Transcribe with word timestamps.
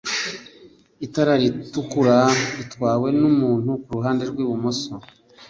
Itara 1.05 1.33
ritukura 1.41 2.17
ritwawe 2.57 3.07
n’ 3.19 3.21
umuntu 3.31 3.69
kuruhande 3.83 4.23
rw’ 4.31 4.37
ibumoso 4.43 4.93